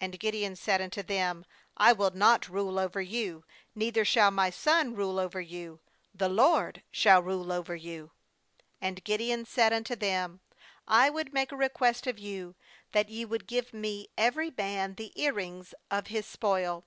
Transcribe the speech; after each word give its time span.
^And 0.00 0.18
Gideon 0.18 0.56
said 0.56 0.80
unto 0.80 1.02
them: 1.02 1.44
'I 1.76 1.92
will 1.92 2.12
not 2.12 2.48
rule 2.48 2.78
over 2.78 3.02
you, 3.02 3.44
neither 3.74 4.06
shall 4.06 4.30
my 4.30 4.48
son 4.48 4.94
rule 4.96 5.18
over 5.18 5.38
you 5.38 5.80
the 6.14 6.30
LORD 6.30 6.82
shall 6.90 7.20
rule 7.22 7.52
over 7.52 7.76
you.' 7.76 8.10
^And 8.80 9.04
Gideon 9.04 9.44
'said 9.44 9.74
unto 9.74 9.94
them: 9.94 10.40
'I 10.88 11.10
would 11.10 11.34
make 11.34 11.52
a 11.52 11.56
request 11.56 12.06
of 12.06 12.18
you, 12.18 12.54
that 12.92 13.10
ye 13.10 13.26
would 13.26 13.46
give 13.46 13.74
me 13.74 14.08
every 14.16 14.50
man 14.56 14.94
the 14.94 15.12
ear 15.14 15.34
rings 15.34 15.74
of 15.90 16.04
bas 16.04 16.24
spoil.' 16.26 16.86